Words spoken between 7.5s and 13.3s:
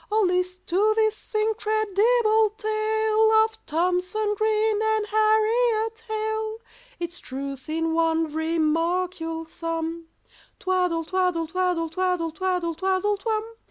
in one remark you'll sum— "Twaddle twaddle twaddle twaddle twaddle twaddle